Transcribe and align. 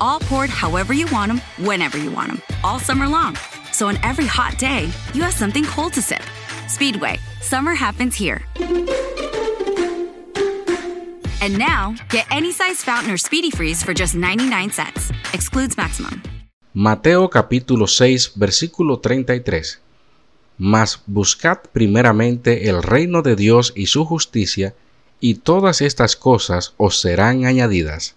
All 0.00 0.20
poured 0.20 0.50
however 0.50 0.92
you 0.92 1.06
want 1.12 1.28
them, 1.30 1.40
whenever 1.66 1.98
you 1.98 2.10
want 2.10 2.28
them, 2.28 2.42
all 2.62 2.78
summer 2.78 3.08
long. 3.08 3.36
So 3.72 3.88
on 3.88 3.96
every 4.02 4.26
hot 4.26 4.58
day, 4.58 4.90
you 5.12 5.22
have 5.22 5.34
something 5.34 5.64
cold 5.64 5.92
to 5.94 6.02
sip. 6.02 6.22
Speedway, 6.68 7.18
summer 7.40 7.74
happens 7.74 8.14
here. 8.14 8.42
And 11.40 11.58
now, 11.58 11.94
get 12.08 12.26
any 12.30 12.52
size 12.52 12.82
fountain 12.82 13.12
or 13.12 13.18
speedy 13.18 13.50
freeze 13.50 13.82
for 13.82 13.92
just 13.92 14.14
99 14.14 14.70
cents. 14.70 15.12
Excludes 15.32 15.76
maximum. 15.76 16.22
Mateo 16.72 17.28
capítulo 17.28 17.86
6 17.86 18.32
versículo 18.34 18.98
33. 18.98 19.80
Mas 20.58 21.02
buscad 21.06 21.58
primeramente 21.72 22.68
el 22.68 22.82
reino 22.82 23.22
de 23.22 23.36
Dios 23.36 23.72
y 23.76 23.86
su 23.86 24.04
justicia, 24.04 24.74
y 25.20 25.34
todas 25.34 25.80
estas 25.80 26.16
cosas 26.16 26.74
os 26.76 27.00
serán 27.00 27.44
añadidas. 27.44 28.16